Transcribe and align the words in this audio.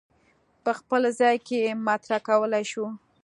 په 0.63 0.71
خپل 0.79 1.01
ځای 1.19 1.35
کې 1.45 1.55
یې 1.65 1.71
مطرح 1.87 2.19
کولای 2.29 2.63
شو. 2.71 2.85